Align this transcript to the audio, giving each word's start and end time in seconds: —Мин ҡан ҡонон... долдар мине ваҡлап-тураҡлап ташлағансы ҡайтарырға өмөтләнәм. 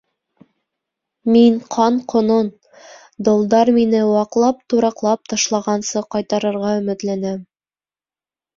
—Мин 1.35 1.59
ҡан 1.75 1.99
ҡонон... 2.13 2.49
долдар 3.29 3.71
мине 3.77 4.01
ваҡлап-тураҡлап 4.15 5.31
ташлағансы 5.35 6.05
ҡайтарырға 6.17 6.75
өмөтләнәм. 6.83 7.49